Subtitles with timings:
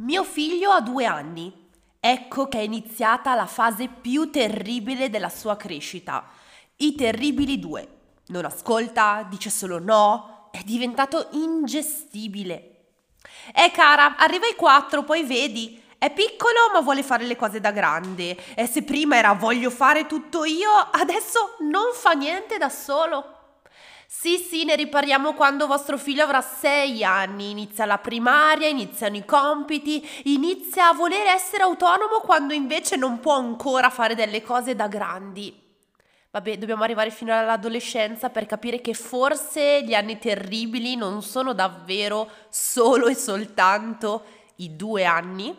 [0.00, 1.52] Mio figlio ha due anni.
[1.98, 6.24] Ecco che è iniziata la fase più terribile della sua crescita.
[6.76, 7.96] I terribili due.
[8.26, 12.76] Non ascolta, dice solo no, è diventato ingestibile.
[13.52, 15.82] Eh cara, arriva ai quattro, poi vedi.
[15.98, 18.36] È piccolo ma vuole fare le cose da grande.
[18.54, 23.37] E se prima era voglio fare tutto io, adesso non fa niente da solo.
[24.10, 29.24] Sì, sì, ne riparliamo quando vostro figlio avrà sei anni, inizia la primaria, iniziano i
[29.26, 34.88] compiti, inizia a voler essere autonomo quando invece non può ancora fare delle cose da
[34.88, 35.54] grandi.
[36.30, 42.30] Vabbè, dobbiamo arrivare fino all'adolescenza per capire che forse gli anni terribili non sono davvero
[42.48, 44.24] solo e soltanto
[44.56, 45.54] i due anni.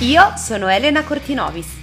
[0.00, 1.82] Io sono Elena Cortinovis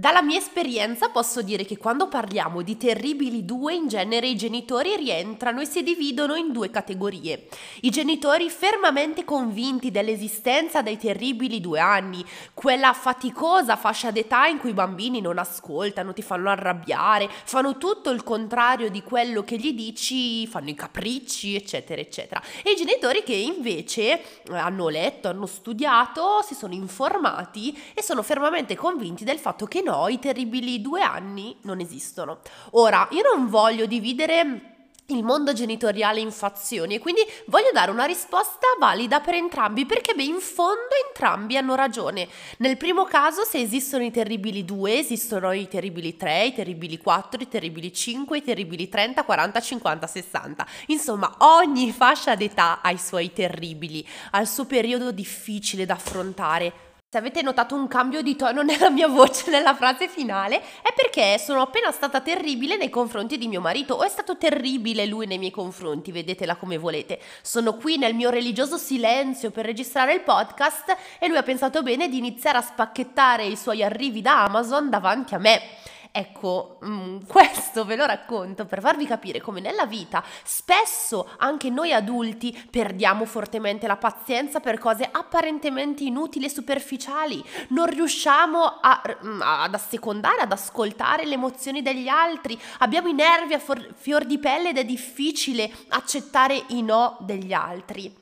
[0.00, 4.96] Dalla mia esperienza posso dire che quando parliamo di terribili due, in genere i genitori
[4.96, 7.48] rientrano e si dividono in due categorie.
[7.82, 14.70] I genitori fermamente convinti dell'esistenza dei terribili due anni, quella faticosa fascia d'età in cui
[14.70, 19.74] i bambini non ascoltano, ti fanno arrabbiare, fanno tutto il contrario di quello che gli
[19.74, 22.42] dici, fanno i capricci, eccetera, eccetera.
[22.62, 28.74] E i genitori che invece hanno letto, hanno studiato, si sono informati e sono fermamente
[28.74, 32.38] convinti del fatto che no, i terribili due anni non esistono.
[32.72, 34.70] Ora, io non voglio dividere
[35.06, 40.14] il mondo genitoriale in fazioni e quindi voglio dare una risposta valida per entrambi perché
[40.14, 42.28] beh in fondo entrambi hanno ragione.
[42.58, 47.42] Nel primo caso se esistono i terribili 2 esistono i terribili 3, i terribili 4,
[47.42, 50.66] i terribili 5, i terribili 30, 40, 50, 60.
[50.86, 56.89] Insomma ogni fascia d'età ha i suoi terribili, ha il suo periodo difficile da affrontare
[57.12, 61.40] se avete notato un cambio di tono nella mia voce nella frase finale, è perché
[61.40, 65.38] sono appena stata terribile nei confronti di mio marito, o è stato terribile lui nei
[65.38, 67.18] miei confronti, vedetela come volete.
[67.42, 72.08] Sono qui nel mio religioso silenzio per registrare il podcast e lui ha pensato bene
[72.08, 75.79] di iniziare a spacchettare i suoi arrivi da Amazon davanti a me.
[76.12, 81.92] Ecco, mm, questo ve lo racconto per farvi capire come nella vita spesso anche noi
[81.92, 87.42] adulti perdiamo fortemente la pazienza per cose apparentemente inutili e superficiali.
[87.68, 92.60] Non riusciamo a, mm, ad assecondare, ad ascoltare le emozioni degli altri.
[92.78, 97.52] Abbiamo i nervi a for- fior di pelle ed è difficile accettare i no degli
[97.52, 98.12] altri.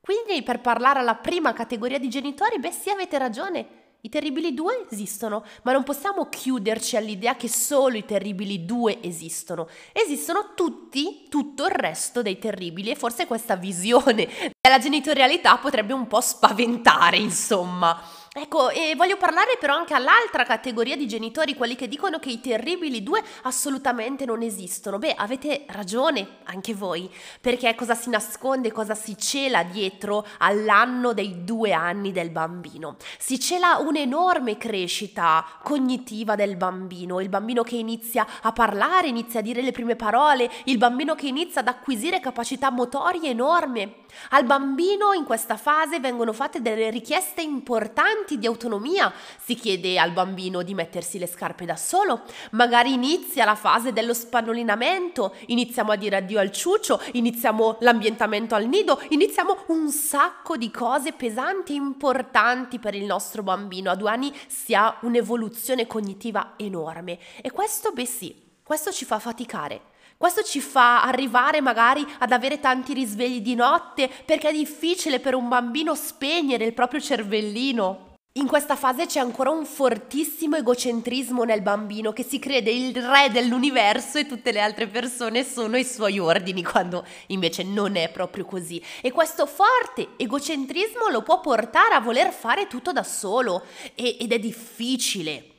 [0.00, 4.84] Quindi per parlare alla prima categoria di genitori, beh sì avete ragione i terribili due
[4.90, 9.66] esistono, ma non possiamo chiuderci all'idea che solo i terribili due esistono.
[9.92, 14.28] Esistono tutti, tutto il resto dei terribili e forse questa visione
[14.60, 17.98] della genitorialità potrebbe un po' spaventare, insomma.
[18.36, 22.40] Ecco, e voglio parlare però anche all'altra categoria di genitori, quelli che dicono che i
[22.40, 24.98] terribili due assolutamente non esistono.
[24.98, 27.08] Beh, avete ragione anche voi,
[27.40, 32.96] perché cosa si nasconde, cosa si cela dietro all'anno dei due anni del bambino?
[33.20, 39.44] Si cela un'enorme crescita cognitiva del bambino, il bambino che inizia a parlare, inizia a
[39.44, 44.02] dire le prime parole, il bambino che inizia ad acquisire capacità motorie enorme.
[44.30, 49.12] Al bambino in questa fase vengono fatte delle richieste importanti di autonomia.
[49.40, 54.14] Si chiede al bambino di mettersi le scarpe da solo, magari inizia la fase dello
[54.14, 60.70] spannolinamento, iniziamo a dire addio al ciuccio, iniziamo l'ambientamento al nido, iniziamo un sacco di
[60.70, 63.90] cose pesanti e importanti per il nostro bambino.
[63.90, 69.18] A due anni si ha un'evoluzione cognitiva enorme e questo, beh sì, questo ci fa
[69.18, 69.92] faticare.
[70.24, 75.34] Questo ci fa arrivare magari ad avere tanti risvegli di notte perché è difficile per
[75.34, 78.14] un bambino spegnere il proprio cervellino.
[78.38, 83.30] In questa fase c'è ancora un fortissimo egocentrismo nel bambino che si crede il re
[83.30, 88.46] dell'universo e tutte le altre persone sono i suoi ordini, quando invece non è proprio
[88.46, 88.82] così.
[89.02, 93.62] E questo forte egocentrismo lo può portare a voler fare tutto da solo
[93.94, 95.52] e, ed è difficile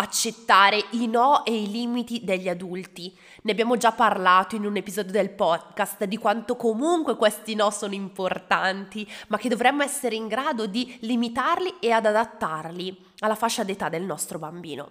[0.00, 3.14] accettare i no e i limiti degli adulti.
[3.42, 7.92] Ne abbiamo già parlato in un episodio del podcast di quanto comunque questi no sono
[7.92, 13.90] importanti, ma che dovremmo essere in grado di limitarli e ad adattarli alla fascia d'età
[13.90, 14.90] del nostro bambino.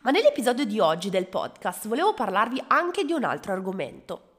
[0.00, 4.29] Ma nell'episodio di oggi del podcast volevo parlarvi anche di un altro argomento.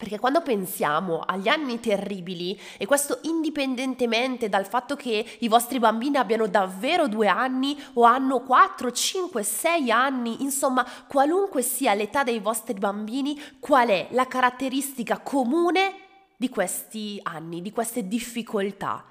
[0.00, 6.16] Perché quando pensiamo agli anni terribili, e questo indipendentemente dal fatto che i vostri bambini
[6.16, 12.38] abbiano davvero due anni o hanno 4, 5, 6 anni, insomma, qualunque sia l'età dei
[12.38, 15.92] vostri bambini, qual è la caratteristica comune
[16.38, 19.04] di questi anni, di queste difficoltà?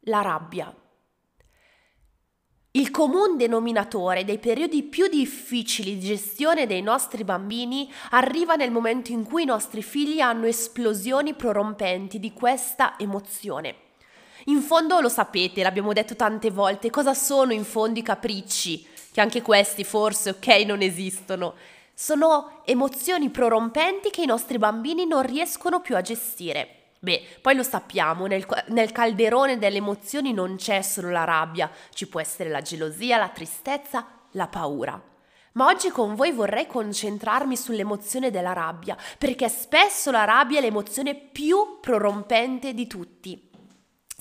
[0.00, 0.81] La rabbia.
[2.74, 9.12] Il comune denominatore dei periodi più difficili di gestione dei nostri bambini arriva nel momento
[9.12, 13.74] in cui i nostri figli hanno esplosioni prorompenti di questa emozione.
[14.46, 18.86] In fondo lo sapete, l'abbiamo detto tante volte, cosa sono in fondo i capricci?
[19.12, 21.52] Che anche questi forse, ok, non esistono.
[21.92, 26.81] Sono emozioni prorompenti che i nostri bambini non riescono più a gestire.
[27.04, 32.06] Beh, poi lo sappiamo, nel, nel, calderone delle emozioni non c'è solo la rabbia, ci
[32.06, 35.02] può essere la gelosia, la tristezza, la paura.
[35.54, 41.16] Ma oggi con voi vorrei concentrarmi sull'emozione della rabbia, perché spesso la rabbia è l'emozione
[41.16, 43.50] più prorompente di tutti.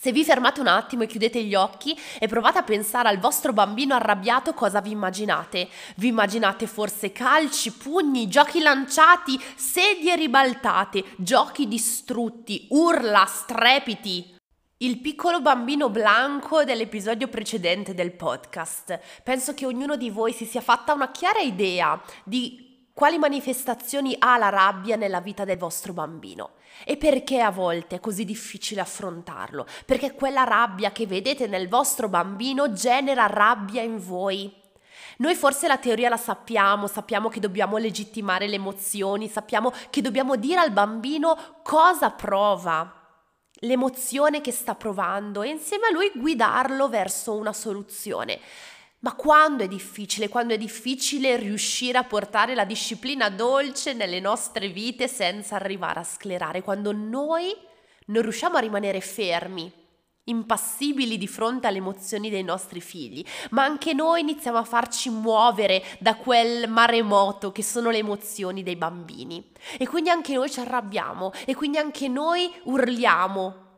[0.03, 3.53] Se vi fermate un attimo e chiudete gli occhi e provate a pensare al vostro
[3.53, 5.69] bambino arrabbiato, cosa vi immaginate?
[5.97, 14.37] Vi immaginate forse calci, pugni, giochi lanciati, sedie ribaltate, giochi distrutti, urla, strepiti?
[14.77, 18.99] Il piccolo bambino blanco dell'episodio precedente del podcast.
[19.23, 24.37] Penso che ognuno di voi si sia fatta una chiara idea di quali manifestazioni ha
[24.37, 26.51] la rabbia nella vita del vostro bambino
[26.85, 29.65] e perché a volte è così difficile affrontarlo?
[29.85, 34.59] Perché quella rabbia che vedete nel vostro bambino genera rabbia in voi.
[35.17, 40.35] Noi forse la teoria la sappiamo, sappiamo che dobbiamo legittimare le emozioni, sappiamo che dobbiamo
[40.35, 42.91] dire al bambino cosa prova,
[43.59, 48.39] l'emozione che sta provando e insieme a lui guidarlo verso una soluzione.
[49.03, 50.29] Ma quando è difficile?
[50.29, 56.03] Quando è difficile riuscire a portare la disciplina dolce nelle nostre vite senza arrivare a
[56.03, 57.51] sclerare, quando noi
[58.07, 59.71] non riusciamo a rimanere fermi,
[60.25, 65.83] impassibili di fronte alle emozioni dei nostri figli, ma anche noi iniziamo a farci muovere
[65.99, 69.51] da quel maremoto che sono le emozioni dei bambini.
[69.79, 73.69] E quindi anche noi ci arrabbiamo e quindi anche noi urliamo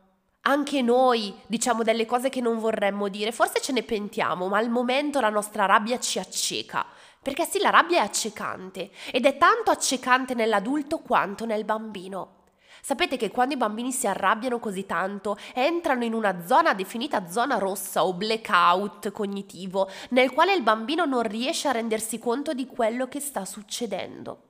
[0.46, 4.68] anche noi diciamo delle cose che non vorremmo dire, forse ce ne pentiamo, ma al
[4.68, 6.84] momento la nostra rabbia ci acceca.
[7.22, 12.42] Perché sì, la rabbia è accecante ed è tanto accecante nell'adulto quanto nel bambino.
[12.82, 17.56] Sapete che quando i bambini si arrabbiano così tanto, entrano in una zona definita zona
[17.56, 23.08] rossa o blackout cognitivo, nel quale il bambino non riesce a rendersi conto di quello
[23.08, 24.42] che sta succedendo.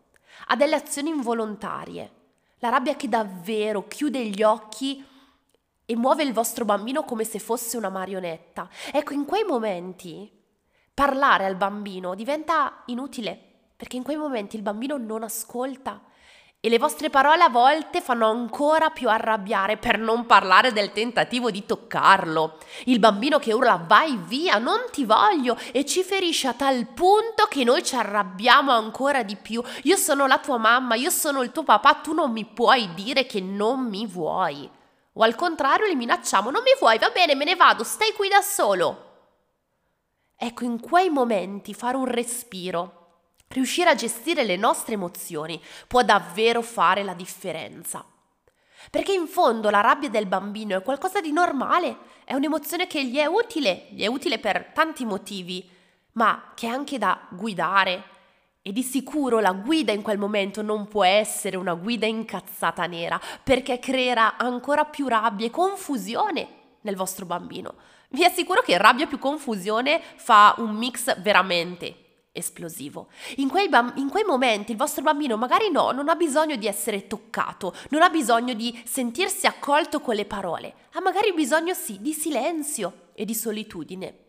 [0.49, 2.11] Ha delle azioni involontarie.
[2.59, 5.05] La rabbia che davvero chiude gli occhi
[5.87, 8.69] e muove il vostro bambino come se fosse una marionetta.
[8.93, 10.31] Ecco, in quei momenti
[10.93, 13.39] parlare al bambino diventa inutile,
[13.77, 16.01] perché in quei momenti il bambino non ascolta
[16.65, 21.51] e le vostre parole a volte fanno ancora più arrabbiare per non parlare del tentativo
[21.51, 22.57] di toccarlo.
[22.85, 27.45] Il bambino che urla vai via, non ti voglio e ci ferisce a tal punto
[27.51, 29.63] che noi ci arrabbiamo ancora di più.
[29.83, 33.27] Io sono la tua mamma, io sono il tuo papà, tu non mi puoi dire
[33.27, 34.71] che non mi vuoi.
[35.15, 38.29] O al contrario li minacciamo, non mi vuoi, va bene, me ne vado, stai qui
[38.29, 39.13] da solo.
[40.37, 43.05] Ecco, in quei momenti fare un respiro,
[43.49, 48.05] riuscire a gestire le nostre emozioni può davvero fare la differenza.
[48.91, 53.17] Perché in fondo la rabbia del bambino è qualcosa di normale, è un'emozione che gli
[53.17, 55.71] è utile, gli è utile per tanti motivi,
[56.13, 58.03] ma che è anche da guidare,
[58.67, 63.21] e di sicuro la guida in quel momento non può essere una guida incazzata nera,
[63.43, 66.49] perché creerà ancora più rabbia e confusione
[66.81, 67.75] nel vostro bambino.
[68.09, 71.97] Vi assicuro che rabbia più confusione fa un mix veramente
[72.33, 73.09] esplosivo.
[73.37, 76.67] In quei, bamb- in quei, momenti il vostro bambino magari no, non ha bisogno di
[76.67, 82.01] essere toccato, non ha bisogno di sentirsi accolto con le parole, ha magari bisogno sì
[82.01, 84.24] di silenzio e di solitudine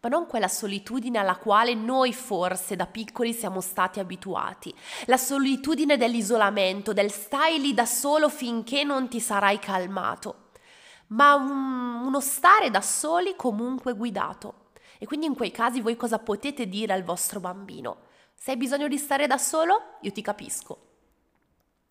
[0.00, 4.72] ma non quella solitudine alla quale noi forse da piccoli siamo stati abituati,
[5.06, 10.50] la solitudine dell'isolamento, del stai lì da solo finché non ti sarai calmato,
[11.08, 14.64] ma un, uno stare da soli comunque guidato.
[14.98, 18.04] E quindi in quei casi voi cosa potete dire al vostro bambino?
[18.34, 20.84] Se hai bisogno di stare da solo, io ti capisco.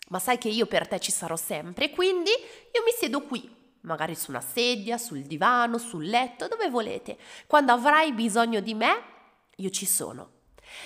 [0.09, 3.54] Ma sai che io per te ci sarò sempre, quindi io mi siedo qui
[3.85, 7.17] magari su una sedia, sul divano, sul letto, dove volete.
[7.47, 9.03] Quando avrai bisogno di me,
[9.55, 10.31] io ci sono.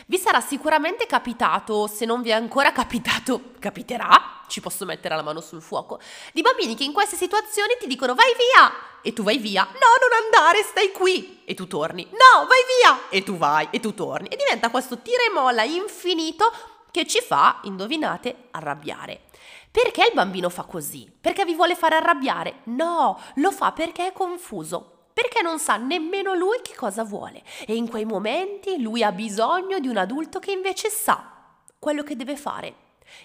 [0.05, 5.21] Vi sarà sicuramente capitato, se non vi è ancora capitato, capiterà, ci posso mettere la
[5.21, 5.99] mano sul fuoco,
[6.33, 9.69] di bambini che in queste situazioni ti dicono vai via e tu vai via, no
[9.71, 13.93] non andare, stai qui e tu torni, no vai via e tu vai e tu
[13.93, 16.51] torni e diventa questo tira e infinito
[16.91, 19.28] che ci fa, indovinate, arrabbiare.
[19.71, 21.11] Perché il bambino fa così?
[21.21, 22.61] Perché vi vuole fare arrabbiare?
[22.65, 27.75] No, lo fa perché è confuso, perché non sa nemmeno lui che cosa vuole e
[27.75, 31.33] in quei momenti lui ha bisogno di un adulto che invece sa
[31.77, 32.75] quello che deve fare.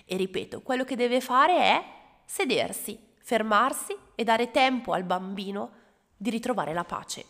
[0.04, 1.84] E ripeto, quello che deve fare è
[2.26, 5.70] sedersi, fermarsi e dare tempo al bambino
[6.16, 7.24] di ritrovare la pace.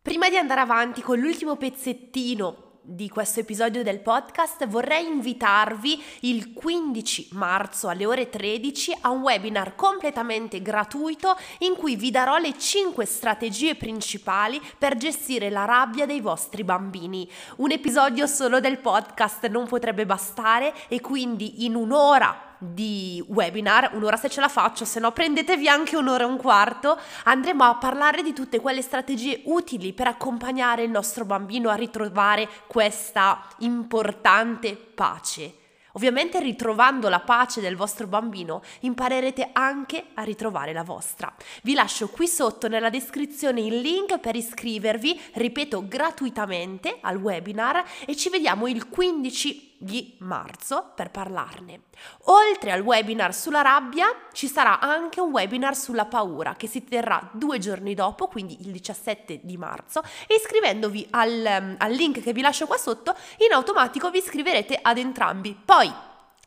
[0.00, 6.52] Prima di andare avanti con l'ultimo pezzettino di questo episodio del podcast vorrei invitarvi il
[6.52, 12.58] 15 marzo alle ore 13 a un webinar completamente gratuito in cui vi darò le
[12.58, 17.26] 5 strategie principali per gestire la rabbia dei vostri bambini.
[17.56, 24.16] Un episodio solo del podcast non potrebbe bastare e quindi in un'ora di webinar, un'ora
[24.16, 28.22] se ce la faccio, se no prendetevi anche un'ora e un quarto, andremo a parlare
[28.22, 35.62] di tutte quelle strategie utili per accompagnare il nostro bambino a ritrovare questa importante pace.
[35.96, 41.32] Ovviamente ritrovando la pace del vostro bambino imparerete anche a ritrovare la vostra.
[41.62, 48.16] Vi lascio qui sotto nella descrizione il link per iscrivervi, ripeto gratuitamente al webinar e
[48.16, 51.82] ci vediamo il 15 di marzo per parlarne.
[52.24, 57.30] Oltre al webinar sulla rabbia, ci sarà anche un webinar sulla paura che si terrà
[57.32, 62.40] due giorni dopo, quindi il 17 di marzo, e iscrivendovi al, al link che vi
[62.40, 63.14] lascio qua sotto,
[63.46, 65.58] in automatico vi iscriverete ad entrambi.
[65.64, 65.92] Poi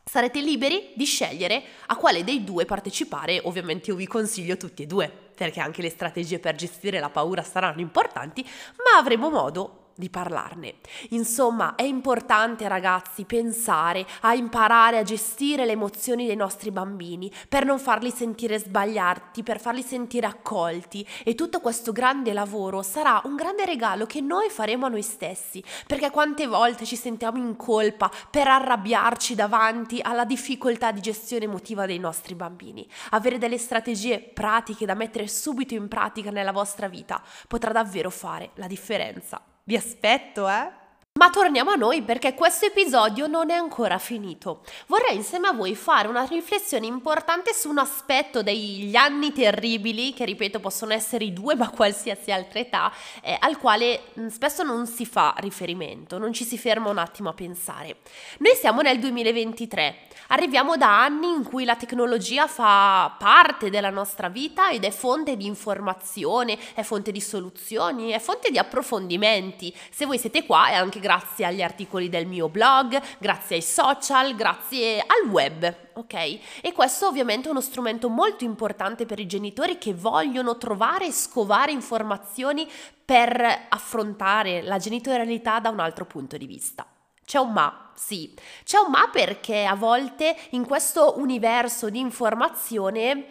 [0.03, 4.88] sarete liberi di scegliere a quale dei due partecipare, ovviamente io vi consiglio tutti e
[4.88, 10.09] due, perché anche le strategie per gestire la paura saranno importanti, ma avremo modo di
[10.09, 10.75] parlarne.
[11.09, 17.65] Insomma, è importante ragazzi pensare a imparare a gestire le emozioni dei nostri bambini per
[17.65, 23.35] non farli sentire sbagliati, per farli sentire accolti e tutto questo grande lavoro sarà un
[23.35, 28.11] grande regalo che noi faremo a noi stessi, perché quante volte ci sentiamo in colpa
[28.29, 32.87] per arrabbiarci davanti alla difficoltà di gestione emotiva dei nostri bambini.
[33.11, 38.51] Avere delle strategie pratiche da mettere subito in pratica nella vostra vita potrà davvero fare
[38.55, 39.41] la differenza.
[39.67, 40.71] Vi aspetto, eh?
[41.17, 44.62] Ma torniamo a noi perché questo episodio non è ancora finito.
[44.86, 50.25] Vorrei insieme a voi fare una riflessione importante su un aspetto degli anni terribili, che
[50.25, 52.93] ripeto possono essere i due ma qualsiasi altra età,
[53.24, 57.29] eh, al quale mm, spesso non si fa riferimento, non ci si ferma un attimo
[57.29, 57.97] a pensare.
[58.38, 64.27] Noi siamo nel 2023 Arriviamo da anni in cui la tecnologia fa parte della nostra
[64.27, 69.74] vita ed è fonte di informazione, è fonte di soluzioni, è fonte di approfondimenti.
[69.89, 74.35] Se voi siete qua è anche grazie agli articoli del mio blog, grazie ai social,
[74.35, 76.13] grazie al web, ok?
[76.61, 81.13] E questo ovviamente è uno strumento molto importante per i genitori che vogliono trovare e
[81.13, 82.69] scovare informazioni
[83.05, 86.85] per affrontare la genitorialità da un altro punto di vista.
[87.23, 88.33] C'è un ma, sì,
[88.65, 93.27] c'è un ma perché a volte in questo universo di informazione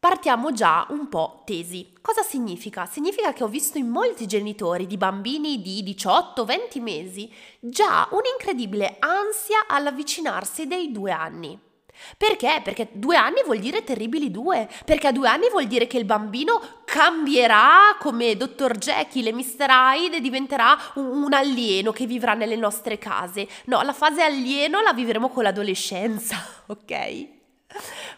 [0.00, 1.92] partiamo già un po' tesi.
[2.00, 2.86] Cosa significa?
[2.86, 7.30] Significa che ho visto in molti genitori di bambini di 18-20 mesi
[7.60, 11.68] già un'incredibile ansia all'avvicinarsi dei due anni.
[12.16, 12.62] Perché?
[12.64, 16.06] Perché due anni vuol dire terribili due, perché a due anni vuol dire che il
[16.06, 18.78] bambino cambierà come Dr.
[18.78, 19.66] Jekyll e Mr.
[19.68, 23.46] Hyde e diventerà un, un alieno che vivrà nelle nostre case.
[23.66, 27.26] No, la fase alieno la vivremo con l'adolescenza, ok?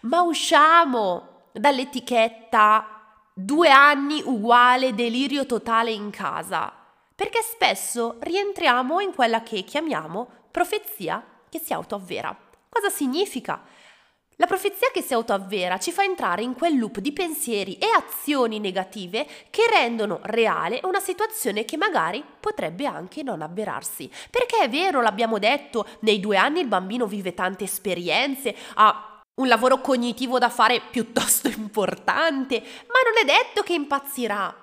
[0.02, 2.86] Ma usciamo dall'etichetta
[3.34, 6.72] due anni uguale delirio totale in casa,
[7.14, 12.36] perché spesso rientriamo in quella che chiamiamo profezia che si autoavvera.
[12.68, 13.62] Cosa significa?
[14.36, 18.58] La profezia che si autoavvera ci fa entrare in quel loop di pensieri e azioni
[18.58, 24.10] negative che rendono reale una situazione che magari potrebbe anche non avverarsi.
[24.30, 29.48] Perché è vero, l'abbiamo detto, nei due anni il bambino vive tante esperienze, ha un
[29.48, 34.56] lavoro cognitivo da fare piuttosto importante, ma non è detto che impazzirà.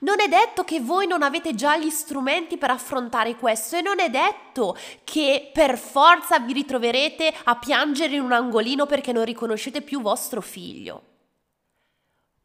[0.00, 4.00] Non è detto che voi non avete già gli strumenti per affrontare questo e non
[4.00, 9.82] è detto che per forza vi ritroverete a piangere in un angolino perché non riconoscete
[9.82, 11.02] più vostro figlio.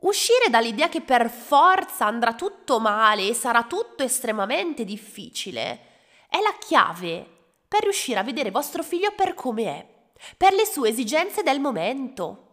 [0.01, 5.88] Uscire dall'idea che per forza andrà tutto male e sarà tutto estremamente difficile
[6.29, 7.25] è la chiave
[7.67, 9.99] per riuscire a vedere vostro figlio per come è,
[10.38, 12.46] per le sue esigenze del momento.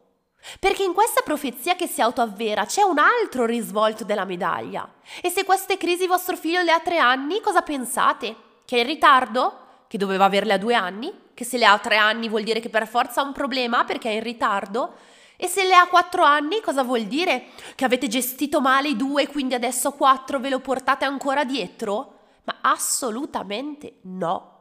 [0.61, 4.89] Perché in questa profezia che si autoavvera c'è un altro risvolto della medaglia.
[5.21, 8.37] E se queste crisi vostro figlio le ha tre anni, cosa pensate?
[8.65, 9.65] Che è in ritardo?
[9.89, 11.13] Che doveva averle a due anni?
[11.35, 14.09] Che se le ha tre anni vuol dire che per forza ha un problema perché
[14.11, 14.95] è in ritardo?
[15.37, 17.49] E se le ha quattro anni, cosa vuol dire?
[17.75, 22.15] Che avete gestito male i due quindi adesso quattro ve lo portate ancora dietro?
[22.45, 24.56] Ma assolutamente no.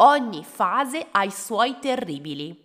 [0.00, 2.56] Ogni fase ha i suoi terribili.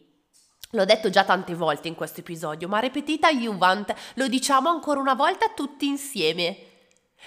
[0.72, 5.16] L'ho detto già tante volte in questo episodio, ma repetita Juvent, lo diciamo ancora una
[5.16, 6.58] volta tutti insieme.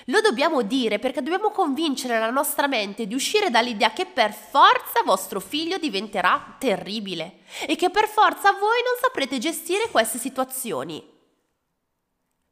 [0.05, 5.03] Lo dobbiamo dire perché dobbiamo convincere la nostra mente di uscire dall'idea che per forza
[5.05, 11.16] vostro figlio diventerà terribile e che per forza voi non saprete gestire queste situazioni.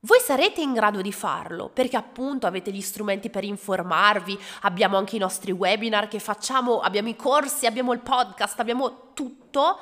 [0.05, 5.17] Voi sarete in grado di farlo perché appunto avete gli strumenti per informarvi, abbiamo anche
[5.17, 9.79] i nostri webinar che facciamo, abbiamo i corsi, abbiamo il podcast, abbiamo tutto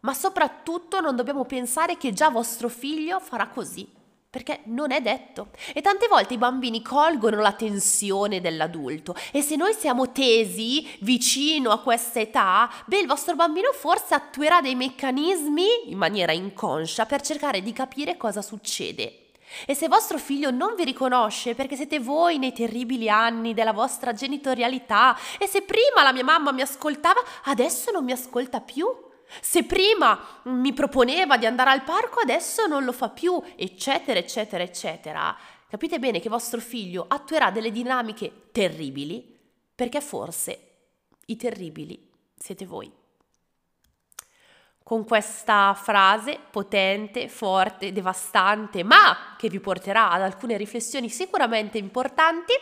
[0.00, 3.86] ma soprattutto non dobbiamo pensare che già vostro figlio farà così,
[4.30, 5.48] perché non è detto.
[5.74, 11.70] E tante volte i bambini colgono la tensione dell'adulto e se noi siamo tesi vicino
[11.70, 17.20] a questa età, beh, il vostro bambino forse attuerà dei meccanismi in maniera inconscia per
[17.20, 19.20] cercare di capire cosa succede.
[19.66, 24.12] E se vostro figlio non vi riconosce perché siete voi nei terribili anni della vostra
[24.12, 28.86] genitorialità e se prima la mia mamma mi ascoltava, adesso non mi ascolta più,
[29.40, 34.62] se prima mi proponeva di andare al parco, adesso non lo fa più, eccetera, eccetera,
[34.62, 35.36] eccetera.
[35.68, 39.34] Capite bene che vostro figlio attuerà delle dinamiche terribili
[39.74, 40.60] perché forse
[41.26, 42.90] i terribili siete voi
[44.86, 52.52] con questa frase potente, forte, devastante, ma che vi porterà ad alcune riflessioni sicuramente importanti.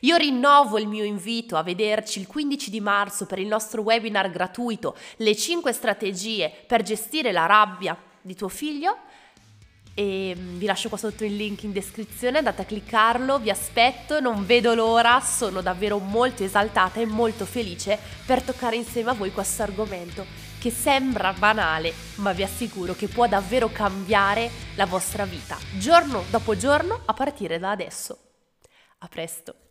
[0.00, 4.30] Io rinnovo il mio invito a vederci il 15 di marzo per il nostro webinar
[4.30, 8.98] gratuito Le 5 strategie per gestire la rabbia di tuo figlio
[9.94, 14.20] e mm, vi lascio qua sotto il link in descrizione, andate a cliccarlo, vi aspetto,
[14.20, 19.32] non vedo l'ora, sono davvero molto esaltata e molto felice per toccare insieme a voi
[19.32, 25.56] questo argomento che sembra banale, ma vi assicuro che può davvero cambiare la vostra vita,
[25.78, 28.18] giorno dopo giorno, a partire da adesso.
[28.98, 29.69] A presto!